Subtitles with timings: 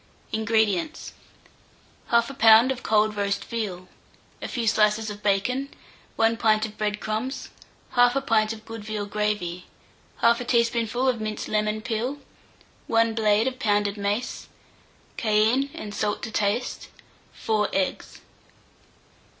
[0.31, 1.13] INGREDIENTS.
[2.09, 2.71] 1/2 lb.
[2.71, 3.87] of cold roast veal,
[4.41, 5.69] a few slices of bacon,
[6.15, 7.49] 1 pint of bread crumbs,
[7.93, 9.67] 1/2 pint of good veal gravy,
[10.23, 12.17] 1/2 teaspoonful of minced lemon peel,
[12.87, 14.47] 1 blade of pounded mace,
[15.17, 16.87] cayenne and salt to taste,
[17.33, 18.21] 4 eggs.